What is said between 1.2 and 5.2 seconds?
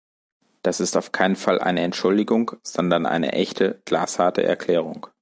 Fall eine Entschuldigung, sondern eine echte, glasharte Erklärung.